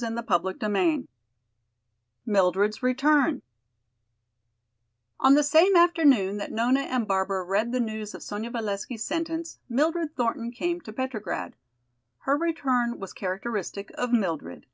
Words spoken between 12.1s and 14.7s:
Her return was characteristic of Mildred.